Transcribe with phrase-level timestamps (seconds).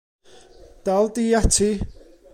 [0.85, 1.69] Dal di ati.